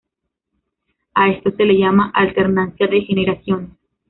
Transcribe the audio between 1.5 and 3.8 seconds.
se le llama alternancia de generaciones.